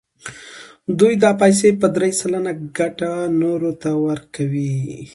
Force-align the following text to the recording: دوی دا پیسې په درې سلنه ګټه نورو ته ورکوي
دوی 0.99 1.13
دا 1.23 1.31
پیسې 1.41 1.69
په 1.81 1.87
درې 1.95 2.09
سلنه 2.19 2.51
ګټه 2.77 3.11
نورو 3.41 3.71
ته 3.81 3.89
ورکوي 4.07 4.75